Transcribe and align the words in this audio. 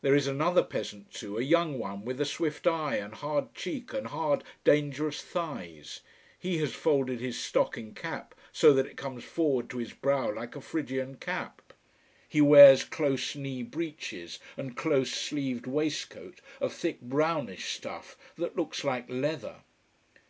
There 0.00 0.14
is 0.14 0.26
another 0.26 0.62
peasant 0.62 1.12
too, 1.12 1.36
a 1.36 1.42
young 1.42 1.78
one 1.78 2.02
with 2.02 2.22
a 2.22 2.24
swift 2.24 2.66
eye 2.66 2.94
and 2.96 3.12
hard 3.12 3.54
cheek 3.54 3.92
and 3.92 4.06
hard, 4.06 4.42
dangerous 4.64 5.20
thighs. 5.20 6.00
He 6.38 6.56
has 6.56 6.72
folded 6.72 7.20
his 7.20 7.38
stocking 7.38 7.92
cap, 7.92 8.34
so 8.50 8.72
that 8.72 8.86
it 8.86 8.96
comes 8.96 9.24
forward 9.24 9.68
to 9.68 9.76
his 9.76 9.92
brow 9.92 10.30
like 10.32 10.56
a 10.56 10.62
phrygian 10.62 11.16
cap. 11.16 11.74
He 12.26 12.40
wears 12.40 12.82
close 12.82 13.36
knee 13.36 13.62
breeches 13.62 14.38
and 14.56 14.74
close 14.74 15.12
sleeved 15.12 15.66
waistcoat 15.66 16.40
of 16.62 16.72
thick 16.72 17.02
brownish 17.02 17.74
stuff 17.74 18.16
that 18.38 18.56
looks 18.56 18.84
like 18.84 19.04
leather. 19.10 19.64